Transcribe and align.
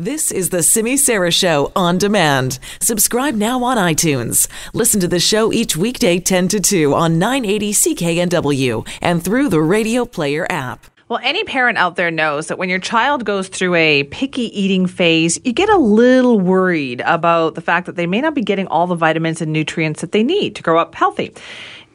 This 0.00 0.30
is 0.30 0.50
the 0.50 0.62
Simi 0.62 0.96
Sara 0.96 1.32
Show 1.32 1.72
on 1.74 1.98
demand. 1.98 2.60
Subscribe 2.80 3.34
now 3.34 3.64
on 3.64 3.76
iTunes. 3.76 4.46
Listen 4.72 5.00
to 5.00 5.08
the 5.08 5.18
show 5.18 5.52
each 5.52 5.76
weekday 5.76 6.20
10 6.20 6.46
to 6.46 6.60
2 6.60 6.94
on 6.94 7.18
980 7.18 7.72
CKNW 7.72 8.88
and 9.02 9.24
through 9.24 9.48
the 9.48 9.60
Radio 9.60 10.04
Player 10.04 10.46
app. 10.48 10.86
Well, 11.08 11.18
any 11.24 11.42
parent 11.42 11.78
out 11.78 11.96
there 11.96 12.12
knows 12.12 12.46
that 12.46 12.58
when 12.58 12.68
your 12.68 12.78
child 12.78 13.24
goes 13.24 13.48
through 13.48 13.74
a 13.74 14.04
picky 14.04 14.56
eating 14.56 14.86
phase, 14.86 15.40
you 15.42 15.52
get 15.52 15.68
a 15.68 15.78
little 15.78 16.38
worried 16.38 17.00
about 17.00 17.56
the 17.56 17.60
fact 17.60 17.86
that 17.86 17.96
they 17.96 18.06
may 18.06 18.20
not 18.20 18.34
be 18.34 18.42
getting 18.42 18.68
all 18.68 18.86
the 18.86 18.94
vitamins 18.94 19.40
and 19.40 19.52
nutrients 19.52 20.00
that 20.02 20.12
they 20.12 20.22
need 20.22 20.54
to 20.54 20.62
grow 20.62 20.78
up 20.78 20.94
healthy 20.94 21.34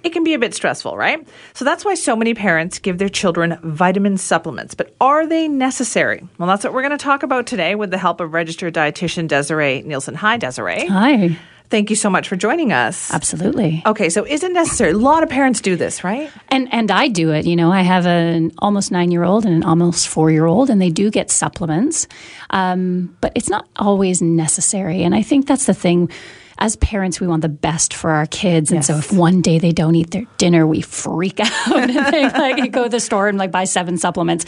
it 0.04 0.12
can 0.12 0.24
be 0.24 0.34
a 0.34 0.40
bit 0.40 0.54
stressful, 0.54 0.98
right? 0.98 1.26
So 1.54 1.66
that's 1.66 1.86
why 1.86 1.96
so 1.96 2.16
many 2.16 2.34
parents 2.34 2.80
give 2.80 2.98
their 2.98 3.10
children 3.10 3.58
vitamin 3.64 4.18
supplements. 4.18 4.76
But 4.76 4.94
are 5.00 5.26
they 5.26 5.48
necessary? 5.48 6.28
Well, 6.38 6.48
that's 6.48 6.64
what 6.64 6.74
we're 6.74 6.82
going 6.82 6.98
to 6.98 7.04
talk 7.04 7.24
about 7.24 7.48
today 7.48 7.76
with 7.76 7.92
the 7.92 7.98
help 7.98 8.20
of 8.20 8.34
registered 8.34 8.74
dietitian 8.74 9.28
Desiree 9.28 9.82
Nielsen. 9.82 10.16
Hi, 10.16 10.38
Desiree. 10.38 10.88
Hi. 10.88 11.38
Thank 11.70 11.89
you 11.89 11.96
so 11.96 12.10
much 12.10 12.28
for 12.28 12.36
joining 12.36 12.71
us. 12.71 13.11
Absolutely. 13.11 13.82
Okay, 13.84 14.10
so 14.10 14.25
is 14.25 14.44
it 14.44 14.52
necessary? 14.52 14.92
A 14.92 14.97
lot 14.97 15.24
of 15.24 15.30
parents 15.30 15.60
do 15.60 15.75
this, 15.75 16.04
right? 16.04 16.32
And 16.50 16.72
and 16.72 16.92
I 16.92 17.08
do 17.08 17.32
it. 17.32 17.47
You 17.47 17.56
know, 17.56 17.72
I 17.72 17.82
have 17.82 18.06
an 18.06 18.52
almost 18.60 18.92
nine 18.92 19.10
year 19.10 19.24
old 19.24 19.44
and 19.44 19.56
an 19.56 19.64
almost 19.64 20.08
four 20.08 20.30
year 20.30 20.46
old, 20.46 20.70
and 20.70 20.80
they 20.80 20.92
do 20.92 21.10
get 21.10 21.32
supplements, 21.32 22.08
um, 22.52 23.18
but 23.22 23.32
it's 23.33 23.50
not 23.50 23.68
always 23.75 24.22
necessary. 24.22 25.02
And 25.02 25.16
I 25.16 25.24
think 25.24 25.47
that's 25.47 25.66
the 25.66 25.74
thing 25.74 26.11
as 26.57 26.75
parents, 26.78 27.20
we 27.20 27.28
want 27.28 27.42
the 27.42 27.50
best 27.50 27.93
for 27.93 28.12
our 28.12 28.25
kids. 28.25 28.71
And 28.71 28.80
yes. 28.80 28.88
so 28.88 28.98
if 28.98 29.11
one 29.11 29.42
day 29.42 29.60
they 29.60 29.71
don't 29.71 29.96
eat 29.96 30.11
their 30.11 30.25
dinner, 30.38 30.66
we 30.68 30.82
freak 30.82 31.39
out 31.39 31.89
and 31.89 32.14
they 32.14 32.23
like 32.23 32.72
go 32.72 32.84
to 32.84 32.89
the 32.89 33.00
store 33.00 33.28
and 33.28 33.38
like 33.38 33.52
buy 33.52 33.64
seven 33.64 33.98
supplements. 33.98 34.45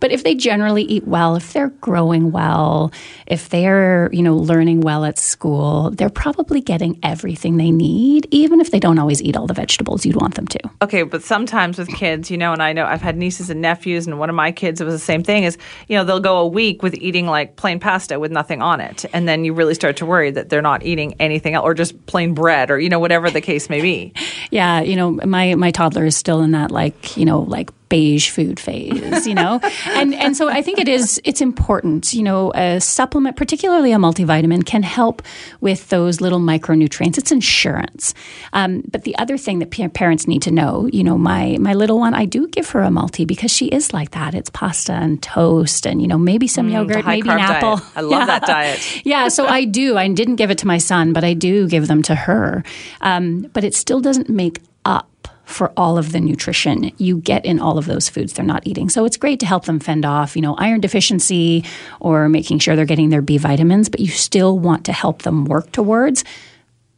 But 0.00 0.12
if 0.12 0.24
they 0.24 0.34
generally 0.34 0.82
eat 0.82 1.06
well, 1.06 1.36
if 1.36 1.52
they're 1.52 1.70
growing 1.80 2.30
well, 2.32 2.92
if 3.26 3.48
they're, 3.48 4.10
you 4.12 4.22
know, 4.22 4.36
learning 4.36 4.80
well 4.80 5.04
at 5.04 5.18
school, 5.18 5.90
they're 5.90 6.08
probably 6.08 6.60
getting 6.60 6.98
everything 7.02 7.56
they 7.56 7.70
need, 7.70 8.26
even 8.30 8.60
if 8.60 8.70
they 8.70 8.80
don't 8.80 8.98
always 8.98 9.22
eat 9.22 9.36
all 9.36 9.46
the 9.46 9.54
vegetables 9.54 10.06
you'd 10.06 10.16
want 10.16 10.34
them 10.34 10.46
to. 10.46 10.58
Okay, 10.82 11.02
but 11.02 11.22
sometimes 11.22 11.78
with 11.78 11.88
kids, 11.88 12.30
you 12.30 12.38
know, 12.38 12.52
and 12.52 12.62
I 12.62 12.72
know 12.72 12.84
I've 12.84 13.02
had 13.02 13.16
nieces 13.16 13.50
and 13.50 13.60
nephews, 13.60 14.06
and 14.06 14.18
one 14.18 14.30
of 14.30 14.36
my 14.36 14.52
kids, 14.52 14.80
it 14.80 14.84
was 14.84 14.94
the 14.94 14.98
same 14.98 15.22
thing, 15.22 15.44
is, 15.44 15.58
you 15.88 15.96
know, 15.96 16.04
they'll 16.04 16.20
go 16.20 16.38
a 16.38 16.46
week 16.46 16.82
with 16.82 16.94
eating 16.94 17.26
like 17.26 17.56
plain 17.56 17.80
pasta 17.80 18.18
with 18.18 18.32
nothing 18.32 18.62
on 18.62 18.80
it. 18.80 19.04
And 19.12 19.28
then 19.28 19.44
you 19.44 19.52
really 19.52 19.74
start 19.74 19.96
to 19.98 20.06
worry 20.06 20.30
that 20.30 20.48
they're 20.48 20.62
not 20.62 20.84
eating 20.84 21.14
anything 21.20 21.47
else 21.54 21.64
or 21.64 21.74
just 21.74 22.06
plain 22.06 22.34
bread 22.34 22.70
or, 22.70 22.78
you 22.78 22.88
know, 22.88 22.98
whatever 22.98 23.30
the 23.30 23.40
case 23.40 23.68
may 23.68 23.80
be. 23.80 24.12
Yeah, 24.50 24.80
you 24.80 24.96
know, 24.96 25.12
my, 25.12 25.54
my 25.54 25.70
toddler 25.70 26.04
is 26.04 26.16
still 26.16 26.42
in 26.42 26.52
that 26.52 26.70
like, 26.70 27.16
you 27.16 27.24
know, 27.24 27.40
like 27.40 27.70
beige 27.88 28.30
food 28.30 28.60
phase, 28.60 29.26
you 29.26 29.34
know? 29.34 29.60
and 29.86 30.14
and 30.14 30.36
so 30.36 30.48
I 30.48 30.62
think 30.62 30.78
it 30.78 30.88
is 30.88 31.20
it's 31.24 31.40
important, 31.40 32.12
you 32.12 32.22
know, 32.22 32.52
a 32.54 32.80
supplement, 32.80 33.36
particularly 33.36 33.92
a 33.92 33.96
multivitamin, 33.96 34.64
can 34.64 34.82
help 34.82 35.22
with 35.60 35.88
those 35.88 36.20
little 36.20 36.40
micronutrients. 36.40 37.18
It's 37.18 37.32
insurance. 37.32 38.14
Um, 38.52 38.82
but 38.90 39.04
the 39.04 39.16
other 39.18 39.38
thing 39.38 39.58
that 39.60 39.70
parents 39.70 40.26
need 40.26 40.42
to 40.42 40.50
know, 40.50 40.88
you 40.92 41.04
know, 41.04 41.18
my 41.18 41.56
my 41.60 41.74
little 41.74 41.98
one, 41.98 42.14
I 42.14 42.24
do 42.24 42.48
give 42.48 42.70
her 42.70 42.82
a 42.82 42.90
multi 42.90 43.24
because 43.24 43.50
she 43.50 43.66
is 43.66 43.92
like 43.92 44.10
that. 44.12 44.34
It's 44.34 44.50
pasta 44.50 44.92
and 44.92 45.22
toast 45.22 45.86
and, 45.86 46.00
you 46.02 46.08
know, 46.08 46.18
maybe 46.18 46.46
some 46.46 46.68
mm, 46.68 46.72
yogurt, 46.72 47.06
maybe 47.06 47.28
an 47.28 47.38
apple. 47.38 47.76
Diet. 47.76 47.92
I 47.96 48.00
love 48.00 48.10
yeah. 48.20 48.26
that 48.26 48.42
diet. 48.46 49.06
yeah, 49.06 49.28
so 49.28 49.46
I 49.46 49.64
do. 49.64 49.96
I 49.96 50.08
didn't 50.08 50.36
give 50.36 50.50
it 50.50 50.58
to 50.58 50.66
my 50.66 50.78
son, 50.78 51.12
but 51.12 51.24
I 51.24 51.34
do 51.34 51.68
give 51.68 51.86
them 51.86 52.02
to 52.04 52.14
her. 52.14 52.64
Um, 53.00 53.42
but 53.52 53.64
it 53.64 53.74
still 53.74 54.00
doesn't 54.00 54.28
make 54.28 54.60
up 54.84 55.08
for 55.48 55.72
all 55.78 55.96
of 55.96 56.12
the 56.12 56.20
nutrition 56.20 56.92
you 56.98 57.18
get 57.18 57.44
in 57.46 57.58
all 57.58 57.78
of 57.78 57.86
those 57.86 58.08
foods 58.08 58.34
they're 58.34 58.44
not 58.44 58.66
eating. 58.66 58.90
So 58.90 59.06
it's 59.06 59.16
great 59.16 59.40
to 59.40 59.46
help 59.46 59.64
them 59.64 59.80
fend 59.80 60.04
off, 60.04 60.36
you 60.36 60.42
know, 60.42 60.54
iron 60.56 60.80
deficiency 60.80 61.64
or 62.00 62.28
making 62.28 62.58
sure 62.58 62.76
they're 62.76 62.84
getting 62.84 63.08
their 63.08 63.22
B 63.22 63.38
vitamins, 63.38 63.88
but 63.88 64.00
you 64.00 64.08
still 64.08 64.58
want 64.58 64.84
to 64.84 64.92
help 64.92 65.22
them 65.22 65.46
work 65.46 65.72
towards 65.72 66.22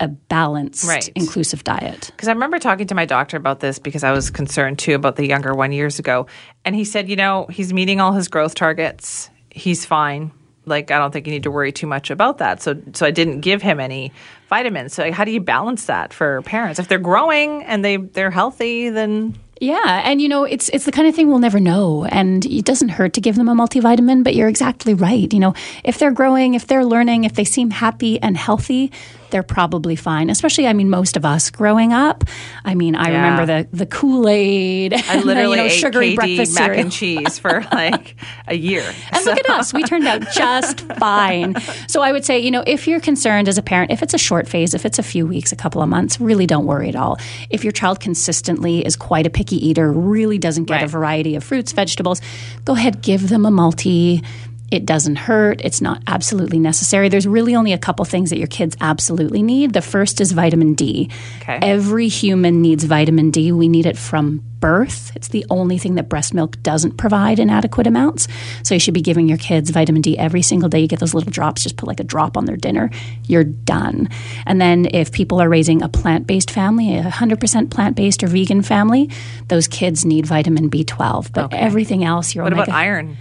a 0.00 0.08
balanced, 0.08 0.88
right. 0.88 1.08
inclusive 1.14 1.62
diet. 1.62 2.10
Because 2.16 2.26
I 2.26 2.32
remember 2.32 2.58
talking 2.58 2.88
to 2.88 2.94
my 2.94 3.04
doctor 3.04 3.36
about 3.36 3.60
this 3.60 3.78
because 3.78 4.02
I 4.02 4.10
was 4.10 4.30
concerned 4.30 4.80
too 4.80 4.94
about 4.94 5.14
the 5.14 5.26
younger 5.28 5.54
one 5.54 5.70
years 5.70 6.00
ago. 6.00 6.26
And 6.64 6.74
he 6.74 6.84
said, 6.84 7.08
you 7.08 7.16
know, 7.16 7.46
he's 7.50 7.72
meeting 7.72 8.00
all 8.00 8.12
his 8.12 8.26
growth 8.26 8.56
targets. 8.56 9.30
He's 9.50 9.84
fine 9.84 10.32
like 10.70 10.90
I 10.90 10.98
don't 10.98 11.10
think 11.12 11.26
you 11.26 11.32
need 11.32 11.42
to 11.42 11.50
worry 11.50 11.72
too 11.72 11.86
much 11.86 12.10
about 12.10 12.38
that. 12.38 12.62
So 12.62 12.80
so 12.94 13.04
I 13.04 13.10
didn't 13.10 13.40
give 13.40 13.60
him 13.60 13.80
any 13.80 14.12
vitamins. 14.48 14.94
So 14.94 15.12
how 15.12 15.24
do 15.24 15.32
you 15.32 15.40
balance 15.40 15.86
that 15.86 16.14
for 16.14 16.40
parents? 16.42 16.78
If 16.78 16.88
they're 16.88 16.98
growing 16.98 17.62
and 17.64 17.84
they 17.84 17.96
they're 17.96 18.30
healthy, 18.30 18.88
then 18.88 19.34
yeah, 19.60 20.00
and 20.04 20.22
you 20.22 20.28
know, 20.28 20.44
it's 20.44 20.70
it's 20.70 20.86
the 20.86 20.92
kind 20.92 21.06
of 21.06 21.14
thing 21.14 21.28
we'll 21.28 21.38
never 21.38 21.60
know, 21.60 22.06
and 22.06 22.46
it 22.46 22.64
doesn't 22.64 22.88
hurt 22.88 23.12
to 23.12 23.20
give 23.20 23.36
them 23.36 23.46
a 23.46 23.54
multivitamin. 23.54 24.24
But 24.24 24.34
you're 24.34 24.48
exactly 24.48 24.94
right. 24.94 25.30
You 25.30 25.38
know, 25.38 25.54
if 25.84 25.98
they're 25.98 26.12
growing, 26.12 26.54
if 26.54 26.66
they're 26.66 26.84
learning, 26.84 27.24
if 27.24 27.34
they 27.34 27.44
seem 27.44 27.70
happy 27.70 28.18
and 28.22 28.38
healthy, 28.38 28.90
they're 29.30 29.42
probably 29.42 29.96
fine. 29.96 30.30
Especially, 30.30 30.66
I 30.66 30.72
mean, 30.72 30.88
most 30.88 31.16
of 31.16 31.26
us 31.26 31.50
growing 31.50 31.92
up. 31.92 32.24
I 32.64 32.74
mean, 32.74 32.94
I 32.94 33.10
yeah. 33.10 33.22
remember 33.22 33.46
the 33.46 33.76
the 33.76 33.86
Kool 33.86 34.28
Aid. 34.28 34.94
I 35.08 35.20
literally 35.20 35.56
the, 35.56 35.62
you 35.64 35.68
know, 35.68 35.74
sugary 35.74 36.12
KD 36.12 36.16
breakfast 36.16 36.54
mac 36.54 36.64
cereal. 36.64 36.80
and 36.80 36.92
cheese 36.92 37.38
for 37.38 37.60
like 37.72 38.16
a 38.48 38.54
year. 38.54 38.84
and 39.12 39.22
so. 39.22 39.30
look 39.30 39.40
at 39.40 39.50
us, 39.50 39.72
we 39.74 39.82
turned 39.82 40.06
out 40.06 40.22
just 40.32 40.80
fine. 40.80 41.54
So 41.86 42.00
I 42.00 42.12
would 42.12 42.24
say, 42.24 42.38
you 42.38 42.50
know, 42.50 42.64
if 42.66 42.88
you're 42.88 43.00
concerned 43.00 43.48
as 43.48 43.58
a 43.58 43.62
parent, 43.62 43.90
if 43.90 44.02
it's 44.02 44.14
a 44.14 44.18
short 44.18 44.48
phase, 44.48 44.72
if 44.72 44.84
it's 44.84 44.98
a 44.98 45.02
few 45.02 45.26
weeks, 45.26 45.52
a 45.52 45.56
couple 45.56 45.82
of 45.82 45.88
months, 45.88 46.18
really 46.18 46.46
don't 46.46 46.66
worry 46.66 46.88
at 46.88 46.96
all. 46.96 47.18
If 47.50 47.62
your 47.62 47.72
child 47.72 48.00
consistently 48.00 48.84
is 48.84 48.96
quite 48.96 49.26
a 49.26 49.30
picky 49.30 49.49
eater, 49.56 49.92
really 49.92 50.38
doesn't 50.38 50.64
get 50.64 50.74
right. 50.74 50.84
a 50.84 50.88
variety 50.88 51.34
of 51.34 51.44
fruits, 51.44 51.72
vegetables, 51.72 52.20
go 52.64 52.74
ahead, 52.74 53.02
give 53.02 53.28
them 53.28 53.46
a 53.46 53.50
multi 53.50 54.22
it 54.70 54.86
doesn't 54.86 55.16
hurt. 55.16 55.60
It's 55.62 55.80
not 55.80 56.02
absolutely 56.06 56.58
necessary. 56.58 57.08
There's 57.08 57.26
really 57.26 57.56
only 57.56 57.72
a 57.72 57.78
couple 57.78 58.04
things 58.04 58.30
that 58.30 58.38
your 58.38 58.46
kids 58.46 58.76
absolutely 58.80 59.42
need. 59.42 59.72
The 59.72 59.82
first 59.82 60.20
is 60.20 60.32
vitamin 60.32 60.74
D. 60.74 61.10
Okay. 61.42 61.58
Every 61.60 62.08
human 62.08 62.62
needs 62.62 62.84
vitamin 62.84 63.30
D. 63.30 63.50
We 63.50 63.68
need 63.68 63.86
it 63.86 63.98
from 63.98 64.44
birth. 64.60 65.10
It's 65.16 65.28
the 65.28 65.44
only 65.50 65.78
thing 65.78 65.94
that 65.94 66.08
breast 66.08 66.34
milk 66.34 66.62
doesn't 66.62 66.98
provide 66.98 67.38
in 67.38 67.50
adequate 67.50 67.86
amounts. 67.86 68.28
So 68.62 68.74
you 68.74 68.80
should 68.80 68.94
be 68.94 69.00
giving 69.00 69.28
your 69.28 69.38
kids 69.38 69.70
vitamin 69.70 70.02
D 70.02 70.16
every 70.16 70.42
single 70.42 70.68
day. 70.68 70.80
You 70.80 70.86
get 70.86 71.00
those 71.00 71.14
little 71.14 71.32
drops, 71.32 71.62
just 71.62 71.76
put 71.76 71.88
like 71.88 71.98
a 71.98 72.04
drop 72.04 72.36
on 72.36 72.44
their 72.44 72.56
dinner. 72.56 72.90
You're 73.26 73.44
done. 73.44 74.08
And 74.46 74.60
then 74.60 74.86
if 74.92 75.10
people 75.10 75.40
are 75.40 75.48
raising 75.48 75.82
a 75.82 75.88
plant 75.88 76.26
based 76.26 76.50
family, 76.50 76.96
a 76.96 77.02
100% 77.02 77.70
plant 77.70 77.96
based 77.96 78.22
or 78.22 78.28
vegan 78.28 78.62
family, 78.62 79.10
those 79.48 79.66
kids 79.66 80.04
need 80.04 80.26
vitamin 80.26 80.70
B12. 80.70 81.32
But 81.32 81.46
okay. 81.46 81.58
everything 81.58 82.04
else, 82.04 82.34
you're 82.34 82.44
What 82.44 82.52
about 82.52 82.68
iron? 82.68 83.16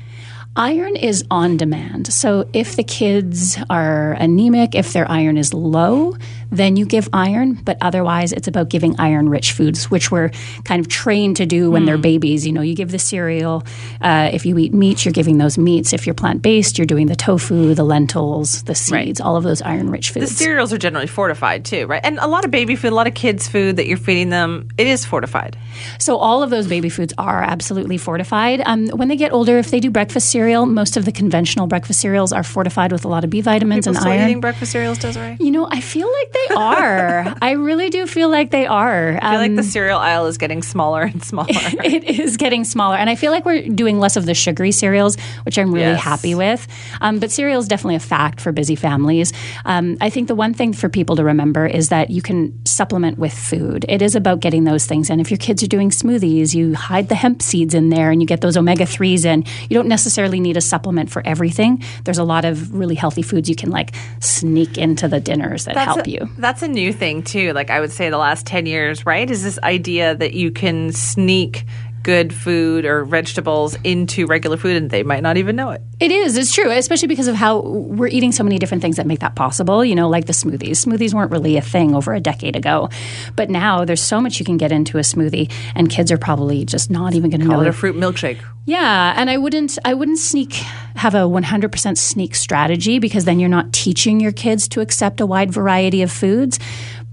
Iron 0.56 0.96
is 0.96 1.24
on 1.30 1.58
demand. 1.58 2.12
So 2.12 2.50
if 2.54 2.76
the 2.76 2.84
kids 2.84 3.58
are 3.70 4.14
anemic, 4.14 4.76
if 4.76 4.94
their 4.94 5.10
iron 5.10 5.38
is 5.38 5.54
low, 5.54 6.16
then 6.52 6.76
you 6.76 6.86
give 6.86 7.10
iron. 7.14 7.54
But 7.54 7.78
otherwise, 7.82 8.32
it's 8.34 8.48
about 8.48 8.70
giving 8.70 9.00
iron 9.00 9.30
rich 9.30 9.52
foods, 9.52 9.90
which 9.92 10.12
we're 10.12 10.32
kind 10.64 10.80
of 10.80 10.88
trained 10.88 11.38
to 11.38 11.46
do 11.46 11.72
when 11.72 11.84
mm. 11.84 11.86
they're 11.88 11.96
hmm. 11.96 12.02
babies. 12.02 12.46
You 12.46 12.54
know, 12.54 12.62
you 12.62 12.76
give 12.76 12.92
the 12.92 13.00
cereal. 13.00 13.64
Uh, 14.02 14.30
if 14.34 14.46
you 14.46 14.58
eat 14.58 14.74
meat, 14.74 15.06
you're 15.06 15.14
giving 15.14 15.38
those 15.38 15.58
meats. 15.58 15.94
If 15.94 16.06
you're 16.06 16.14
plant 16.14 16.42
based, 16.42 16.78
you're 16.78 16.86
doing 16.88 17.08
the 17.08 17.16
tofu, 17.16 17.74
the 17.76 17.84
lentils, 17.84 18.64
the 18.64 18.76
seeds, 18.76 19.20
right. 19.20 19.22
all 19.22 19.36
of 19.36 19.44
those 19.44 19.62
iron 19.62 19.90
rich 19.90 20.12
foods. 20.12 20.30
The 20.30 20.36
cereals 20.36 20.74
are 20.74 20.78
generally 20.78 21.08
fortified 21.08 21.66
too, 21.66 21.86
right? 21.88 22.02
And 22.04 22.18
a 22.20 22.28
lot 22.28 22.46
of 22.46 22.52
baby 22.52 22.76
food, 22.76 22.92
a 22.92 22.96
lot 22.96 23.08
of 23.08 23.14
kids' 23.14 23.48
food 23.48 23.78
that 23.78 23.88
you're 23.88 23.98
feeding 23.98 24.30
them, 24.30 24.70
it 24.78 24.88
is 24.88 25.06
fortified. 25.06 25.58
So 26.00 26.18
all 26.18 26.44
of 26.44 26.50
those 26.50 26.68
baby 26.68 26.90
foods 26.90 27.14
are 27.18 27.42
absolutely 27.44 27.98
fortified. 27.98 28.62
Um, 28.66 28.88
when 28.88 29.08
they 29.08 29.16
get 29.16 29.32
older, 29.32 29.58
if 29.58 29.72
they 29.72 29.80
do 29.80 29.92
breakfast 29.92 30.30
cereal, 30.30 30.66
most 30.66 30.98
of 30.98 31.06
the 31.06 31.12
conventional 31.12 31.68
breakfast 31.68 32.00
cereals 32.00 32.34
are 32.34 32.44
fortified 32.44 32.92
with 32.92 33.06
a 33.06 33.08
lot 33.08 33.24
of 33.24 33.30
B 33.30 33.42
vitamins 33.42 33.88
and 33.88 33.98
iron. 33.98 34.30
Eating 34.30 34.42
breakfast 34.42 34.72
cereals, 34.72 34.98
Desiree? 34.98 35.38
You 35.40 35.52
know, 35.52 35.68
I 35.70 35.82
feel 35.82 36.12
like 36.12 36.32
they 36.48 36.56
are. 36.56 37.36
I 37.42 37.52
really 37.52 37.90
do 37.90 38.06
feel 38.08 38.30
like 38.30 38.52
they 38.52 38.66
are. 38.66 39.18
I 39.18 39.20
feel 39.20 39.30
um, 39.30 39.36
like 39.36 39.56
the 39.56 39.62
um, 39.62 39.68
cereal 39.68 40.00
aisle 40.00 40.28
is 40.28 40.38
getting 40.38 40.62
smaller 40.62 41.04
and 41.04 41.24
smaller. 41.24 41.48
it 41.52 42.04
is 42.04 42.38
getting 42.38 42.64
smaller, 42.64 42.96
and 42.96 43.10
I 43.10 43.16
feel 43.16 43.32
like 43.32 43.46
we're 43.46 43.68
doing 43.68 44.00
less 44.00 44.16
of 44.16 44.26
the 44.26 44.34
sugary 44.34 44.72
cereals, 44.72 45.18
which 45.44 45.58
I'm 45.58 45.74
really 45.74 45.92
yes. 45.92 46.02
happy 46.02 46.36
with. 46.36 46.68
Um, 47.02 47.20
but 47.20 47.32
cereal 47.32 47.60
is 47.60 47.68
definitely 47.68 47.96
a 47.96 48.00
fact 48.00 48.42
for 48.42 48.52
busy 48.52 48.76
families. 48.76 49.34
Um, 49.66 49.98
I 50.02 50.10
think 50.10 50.28
the 50.28 50.36
one 50.36 50.54
thing 50.54 50.74
for 50.74 50.90
people 50.90 51.16
to 51.18 51.24
remember 51.24 51.66
is 51.66 51.90
that 51.90 52.10
you 52.10 52.22
can 52.22 52.66
supplement 52.66 53.18
with 53.18 53.34
food. 53.34 53.86
It 53.90 54.02
is 54.02 54.16
about 54.16 54.40
getting 54.40 54.64
those 54.64 54.86
things 54.86 55.10
in. 55.10 55.20
If 55.20 55.32
your 55.32 55.38
kids 55.38 55.64
are 55.64 55.68
doing 55.68 55.90
smoothies, 55.90 56.54
you 56.54 56.76
hide 56.76 57.10
the 57.10 57.16
hemp 57.16 57.42
seeds 57.42 57.74
in 57.74 57.90
there, 57.90 58.12
and 58.12 58.22
you 58.22 58.28
get 58.28 58.42
those 58.42 58.58
omega 58.58 58.86
threes 58.86 59.26
in. 59.26 59.44
You 59.70 59.76
don't 59.76 59.88
necessarily 59.88 60.40
need 60.40 60.58
a 60.58 60.62
supplement 60.62 61.10
for 61.10 61.26
everything. 61.26 61.84
There's 62.04 62.18
a 62.18 62.24
lot 62.24 62.46
of 62.46 62.74
really 62.74 62.96
healthy 62.96 63.22
foods 63.22 63.50
you 63.50 63.56
can 63.56 63.72
like 63.72 63.94
sneak 64.20 64.78
into 64.78 65.08
the 65.08 65.20
dinners 65.20 65.66
that 65.66 65.76
that's 65.76 65.96
help 65.96 66.08
a, 66.08 66.10
you. 66.10 66.29
That's 66.38 66.62
a 66.62 66.68
new 66.68 66.94
thing 66.94 67.24
too. 67.24 67.52
Like 67.54 67.70
I 67.70 67.80
would 67.80 67.92
say 67.92 68.10
the 68.10 68.18
last 68.18 68.46
10 68.46 68.66
years, 68.66 69.06
right? 69.06 69.30
Is 69.30 69.44
this 69.44 69.60
idea 69.60 70.16
that 70.16 70.34
you 70.34 70.52
can 70.52 70.92
sneak 70.92 71.66
good 72.04 72.34
food 72.34 72.86
or 72.86 73.04
vegetables 73.06 73.76
into 73.84 74.26
regular 74.26 74.58
food 74.58 74.76
and 74.76 74.90
they 74.90 75.04
might 75.04 75.22
not 75.22 75.38
even 75.38 75.56
know 75.56 75.72
it. 75.72 75.82
It 76.00 76.12
is. 76.12 76.38
It's 76.38 76.54
true, 76.54 76.72
especially 76.72 77.08
because 77.08 77.28
of 77.28 77.36
how 77.36 77.60
we're 77.60 78.08
eating 78.08 78.32
so 78.32 78.44
many 78.44 78.58
different 78.58 78.82
things 78.82 78.96
that 78.98 79.06
make 79.06 79.20
that 79.20 79.36
possible. 79.36 79.84
You 79.84 79.96
know, 79.96 80.08
like 80.10 80.26
the 80.26 80.34
smoothies. 80.34 80.86
Smoothies 80.86 81.14
weren't 81.14 81.32
really 81.32 81.58
a 81.58 81.62
thing 81.62 81.94
over 81.94 82.14
a 82.14 82.20
decade 82.20 82.56
ago, 82.56 82.90
but 83.36 83.50
now 83.50 83.86
there's 83.86 84.02
so 84.02 84.22
much 84.22 84.40
you 84.40 84.46
can 84.46 84.58
get 84.58 84.72
into 84.72 84.98
a 84.98 85.02
smoothie, 85.02 85.52
and 85.76 85.90
kids 85.90 86.12
are 86.12 86.18
probably 86.18 86.66
just 86.66 86.90
not 86.90 87.14
even 87.14 87.30
going 87.30 87.42
to 87.42 87.48
know. 87.48 87.62
It 87.62 87.68
a 87.68 87.74
fruit 87.74 87.96
milkshake. 87.96 88.40
Yeah, 88.66 89.14
and 89.18 89.30
I 89.30 89.38
wouldn't. 89.38 89.78
I 89.84 89.94
wouldn't 89.94 90.20
sneak 90.20 90.54
have 90.96 91.16
a 91.16 91.20
100% 91.20 91.98
sneak 91.98 92.36
strategy 92.36 93.00
because 93.00 93.26
then 93.26 93.40
you're 93.40 93.50
not 93.50 93.72
teaching 93.74 94.20
your 94.20 94.32
kids 94.32 94.68
to 94.70 94.82
accept 94.82 95.22
a 95.22 95.26
wide 95.26 95.52
variety 95.52 96.02
of 96.02 96.12
foods. 96.12 96.60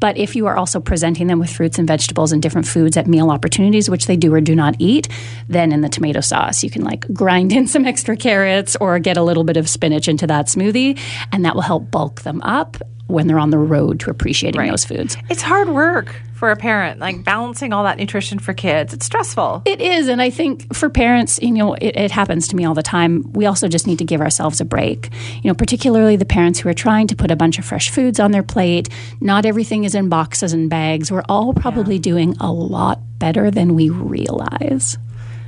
But 0.00 0.16
if 0.16 0.36
you 0.36 0.46
are 0.46 0.56
also 0.56 0.80
presenting 0.80 1.26
them 1.26 1.38
with 1.38 1.50
fruits 1.50 1.78
and 1.78 1.88
vegetables 1.88 2.32
and 2.32 2.42
different 2.42 2.66
foods 2.66 2.96
at 2.96 3.06
meal 3.06 3.30
opportunities, 3.30 3.88
which 3.88 4.06
they 4.06 4.16
do 4.16 4.32
or 4.32 4.40
do 4.40 4.54
not 4.54 4.76
eat, 4.78 5.08
then 5.48 5.72
in 5.72 5.80
the 5.80 5.88
tomato 5.88 6.20
sauce, 6.20 6.62
you 6.62 6.70
can 6.70 6.82
like 6.82 7.06
grind 7.12 7.52
in 7.52 7.66
some 7.66 7.86
extra 7.86 8.16
carrots 8.16 8.76
or 8.80 8.98
get 8.98 9.16
a 9.16 9.22
little 9.22 9.44
bit 9.44 9.56
of 9.56 9.68
spinach 9.68 10.08
into 10.08 10.26
that 10.26 10.46
smoothie, 10.46 10.98
and 11.32 11.44
that 11.44 11.54
will 11.54 11.62
help 11.62 11.90
bulk 11.90 12.22
them 12.22 12.42
up 12.42 12.76
when 13.06 13.26
they're 13.26 13.38
on 13.38 13.50
the 13.50 13.58
road 13.58 14.00
to 14.00 14.10
appreciating 14.10 14.60
right. 14.60 14.70
those 14.70 14.84
foods. 14.84 15.16
It's 15.28 15.42
hard 15.42 15.68
work 15.68 16.14
for 16.36 16.50
a 16.50 16.56
parent, 16.56 17.00
like 17.00 17.24
balancing 17.24 17.72
all 17.72 17.84
that 17.84 17.96
nutrition 17.96 18.38
for 18.38 18.52
kids. 18.52 18.92
It's 18.92 19.06
stressful. 19.06 19.62
It 19.64 19.80
is. 19.80 20.08
And 20.08 20.20
I 20.20 20.28
think 20.28 20.74
for 20.74 20.90
parents, 20.90 21.38
you 21.40 21.52
know, 21.52 21.74
it, 21.74 21.96
it, 21.96 22.10
happens 22.10 22.46
to 22.48 22.56
me 22.56 22.64
all 22.64 22.74
the 22.74 22.82
time. 22.82 23.32
We 23.32 23.46
also 23.46 23.68
just 23.68 23.86
need 23.86 23.98
to 23.98 24.04
give 24.04 24.20
ourselves 24.20 24.60
a 24.60 24.64
break. 24.64 25.10
You 25.42 25.50
know, 25.50 25.54
particularly 25.54 26.16
the 26.16 26.26
parents 26.26 26.60
who 26.60 26.68
are 26.68 26.74
trying 26.74 27.06
to 27.08 27.16
put 27.16 27.30
a 27.30 27.36
bunch 27.36 27.58
of 27.58 27.64
fresh 27.64 27.90
foods 27.90 28.20
on 28.20 28.32
their 28.32 28.42
plate. 28.42 28.88
Not 29.20 29.46
everything 29.46 29.84
is 29.84 29.94
in 29.94 30.08
boxes 30.08 30.52
and 30.52 30.68
bags. 30.68 31.10
We're 31.10 31.24
all 31.28 31.54
probably 31.54 31.96
yeah. 31.96 32.02
doing 32.02 32.36
a 32.38 32.52
lot 32.52 33.00
better 33.18 33.50
than 33.50 33.74
we 33.74 33.88
realize. 33.88 34.98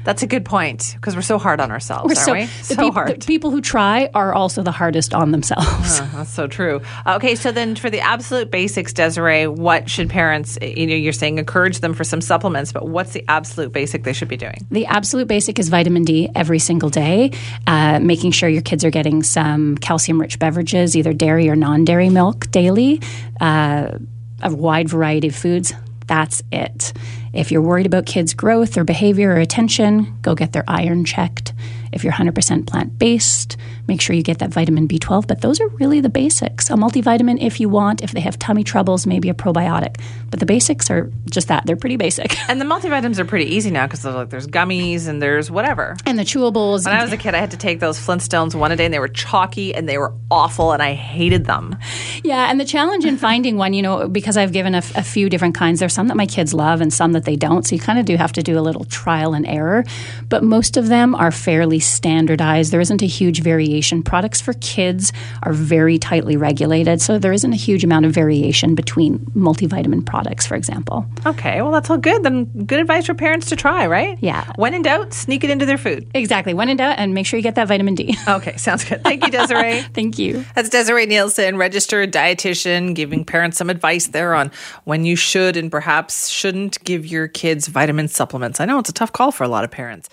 That's 0.05 0.23
a 0.23 0.27
good 0.27 0.45
point 0.45 0.93
because 0.95 1.15
we're 1.15 1.23
so 1.23 1.39
hard 1.39 1.61
on 1.61 1.71
ourselves, 1.71 2.09
we're 2.09 2.15
so, 2.15 2.33
we? 2.33 2.47
So 2.47 2.77
peop- 2.77 2.95
hard. 2.95 3.21
The 3.21 3.27
people 3.27 3.50
who 3.50 3.61
try 3.61 4.09
are 4.15 4.33
also 4.33 4.62
the 4.62 4.73
hardest 4.73 5.12
on 5.12 5.33
themselves. 5.33 6.00
Uh, 6.00 6.09
that's 6.15 6.31
so 6.31 6.47
true. 6.47 6.81
Okay, 7.06 7.35
so 7.35 7.53
then 7.53 7.77
for 7.77 7.91
the 7.91 8.00
absolute 8.00 8.50
basics, 8.50 8.93
Desiree, 8.93 9.47
what 9.47 9.91
should 9.91 10.09
parents? 10.09 10.59
You 10.62 10.87
know, 10.87 10.95
you're 10.95 11.12
saying 11.12 11.39
encourage 11.39 11.81
them 11.81 11.95
for 11.95 12.05
some 12.05 12.21
supplements, 12.21 12.73
but 12.73 12.89
what's 12.89 13.12
the 13.12 13.25
absolute 13.29 13.73
basic 13.73 14.05
they 14.05 14.12
should 14.12 14.29
be 14.29 14.37
doing? 14.37 14.67
The 14.71 14.87
absolute 14.87 15.29
basic 15.29 15.59
is 15.59 15.69
vitamin 15.69 16.05
D 16.05 16.31
every 16.35 16.59
single 16.59 16.91
day. 16.91 17.33
Uh, 17.67 18.01
making 18.01 18.31
sure 18.31 18.49
your 18.49 18.62
kids 18.62 18.85
are 18.85 18.91
getting 18.91 19.23
some 19.23 19.77
calcium-rich 19.77 20.39
beverages, 20.39 20.97
either 20.97 21.12
dairy 21.12 21.49
or 21.49 21.56
non-dairy 21.56 22.09
milk 22.09 22.51
daily. 22.51 23.01
Uh, 23.41 23.99
a 24.43 24.55
wide 24.55 24.89
variety 24.89 25.29
of 25.29 25.37
foods. 25.37 25.75
That's 26.08 26.43
it. 26.50 26.93
If 27.32 27.52
you're 27.52 27.62
worried 27.62 27.87
about 27.87 28.06
kids' 28.06 28.34
growth 28.34 28.76
or 28.76 28.82
behavior 28.82 29.31
or 29.31 29.37
attention, 29.37 30.19
go 30.22 30.34
get 30.34 30.52
their 30.52 30.64
iron 30.66 31.05
checked. 31.05 31.52
If 31.93 32.05
you're 32.05 32.12
100% 32.12 32.67
plant 32.67 32.99
based, 32.99 33.56
make 33.87 34.00
sure 34.00 34.14
you 34.14 34.23
get 34.23 34.38
that 34.38 34.50
vitamin 34.50 34.88
B12. 34.88 35.26
But 35.26 35.40
those 35.40 35.61
are 35.61 35.69
really 35.69 36.00
the 36.00 36.08
basics. 36.08 36.70
A 36.70 36.75
multivitamin 36.75 37.43
if 37.43 37.61
you 37.61 37.69
want. 37.69 38.02
If 38.02 38.12
they 38.12 38.20
have 38.20 38.38
tummy 38.38 38.64
troubles, 38.64 39.06
maybe 39.06 39.29
a 39.29 39.35
probiotic. 39.35 40.00
But 40.31 40.40
the 40.40 40.46
basics 40.46 40.90
are 40.90 41.11
just 41.31 41.49
that. 41.49 41.67
They're 41.67 41.76
pretty 41.76 41.96
basic. 41.96 42.37
And 42.49 42.58
the 42.58 42.64
multivitamins 42.64 43.19
are 43.19 43.26
pretty 43.26 43.55
easy 43.55 43.70
now 43.70 43.87
because 43.87 44.06
like, 44.06 44.31
there's 44.31 44.46
gummies 44.46 45.06
and 45.06 45.20
there's 45.20 45.50
whatever. 45.50 45.99
And 46.06 46.19
the 46.19 46.23
chewables. 46.23 46.87
When 46.87 46.94
I 46.96 47.02
was 47.02 47.12
a 47.12 47.19
kid, 47.19 47.35
I 47.35 47.38
had 47.38 47.50
to 47.50 47.58
take 47.58 47.79
those 47.79 47.99
Flintstones 47.99 48.55
one 48.55 48.73
a 48.73 48.76
day 48.76 48.87
and 48.87 48.94
they 48.94 48.99
were 48.99 49.08
chalky 49.08 49.75
and 49.75 49.87
they 49.87 49.99
were 49.99 50.14
awful 50.31 50.73
and 50.73 50.82
I 50.82 50.94
hated 50.94 51.44
them. 51.44 51.76
Yeah. 52.25 52.50
And 52.50 52.58
the 52.58 52.64
challenge 52.64 53.05
in 53.05 53.19
finding 53.19 53.58
one, 53.58 53.75
you 53.75 53.82
know, 53.82 54.08
because 54.08 54.38
I've 54.38 54.52
given 54.52 54.75
a, 54.75 54.79
a 54.79 55.02
few 55.02 55.29
different 55.29 55.56
kinds, 55.56 55.81
there's 55.81 55.93
some 55.93 56.08
that 56.08 56.17
my 56.17 56.25
kids 56.25 56.55
love 56.55 56.81
and 56.81 56.91
some 56.91 57.12
that 57.12 57.26
they 57.26 57.37
don't. 57.37 57.67
So 57.67 57.75
you 57.76 57.82
kind 57.82 57.99
of 57.99 58.06
do 58.06 58.17
have 58.17 58.32
to 58.32 58.43
do 58.43 58.58
a 58.58 58.62
little 58.62 58.84
trial 58.87 59.34
and 59.34 59.46
error. 59.46 59.84
But 60.31 60.43
most 60.43 60.79
of 60.79 60.88
them 60.88 61.14
are 61.14 61.31
fairly 61.31 61.78
standardized. 61.81 62.73
There 62.73 62.81
isn't 62.81 63.03
a 63.03 63.07
huge 63.07 63.43
variation. 63.43 64.03
Products 64.03 64.41
for 64.41 64.53
kids 64.55 65.13
are 65.43 65.53
very 65.53 65.99
tightly 65.99 66.37
regulated, 66.37 67.01
so 67.01 67.19
there 67.19 67.33
isn't 67.33 67.53
a 67.53 67.57
huge 67.57 67.85
amount 67.85 68.07
of 68.07 68.13
variation 68.13 68.75
between 68.75 69.19
multivitamin 69.37 70.05
products, 70.07 70.47
for 70.47 70.55
example. 70.55 71.07
Okay, 71.27 71.63
well, 71.63 71.71
that's 71.73 71.91
all 71.91 71.99
good. 71.99 72.23
Then 72.23 72.45
good 72.67 72.81
advice 72.81 73.07
for 73.07 73.15
parents 73.15 73.49
to 73.51 73.57
try, 73.57 73.87
right? 73.87 74.19
Yeah. 74.21 74.51
When 74.57 74.75
in 74.75 74.83
doubt, 74.83 75.13
sneak 75.13 75.45
it 75.45 75.51
into 75.51 75.67
their 75.67 75.79
food. 75.79 76.09
Exactly. 76.15 76.55
When 76.55 76.69
in 76.69 76.77
doubt, 76.77 76.99
and 76.99 77.15
make 77.15 77.27
sure 77.27 77.39
you 77.39 77.43
get 77.43 77.55
that 77.57 77.69
vitamin 77.69 77.95
D. 77.95 78.17
Okay, 78.29 78.57
sounds 78.57 78.85
good. 78.85 79.03
Thank 79.03 79.25
you, 79.25 79.31
Desiree. 79.31 79.81
Thank 79.95 80.19
you. 80.19 80.45
That's 80.55 80.69
Desiree 80.69 81.07
Nielsen, 81.07 81.57
registered 81.57 82.13
dietitian, 82.13 82.95
giving 82.95 83.25
parents 83.25 83.57
some 83.57 83.71
advice 83.71 84.09
there 84.09 84.35
on 84.35 84.51
when 84.85 85.05
you 85.05 85.17
should 85.17 85.57
and 85.57 85.71
perhaps 85.71 86.29
shouldn't 86.29 86.83
give 86.85 87.07
your 87.07 87.27
kids 87.27 87.67
vitamin 87.67 88.07
supplements. 88.09 88.61
I 88.61 88.67
know 88.67 88.79
it's 88.79 88.91
a 88.91 88.93
tough 88.93 89.13
call 89.13 89.33
for 89.33 89.45
a 89.45 89.49
lot 89.49 89.65
of 89.65 89.71
parents. 89.71 90.09